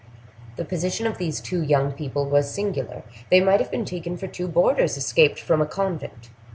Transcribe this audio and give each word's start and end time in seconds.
The 0.55 0.65
position 0.65 1.05
of 1.05 1.19
these 1.19 1.39
two 1.39 1.61
young 1.61 1.91
people 1.91 2.25
was 2.25 2.49
singular; 2.51 3.03
they 3.29 3.39
might 3.39 3.59
have 3.59 3.69
been 3.69 3.85
taken 3.85 4.17
for 4.17 4.25
two 4.25 4.47
boarders 4.47 4.97
escaped 4.97 5.39
from 5.39 5.61
a 5.61 5.67
convent. 5.67 6.31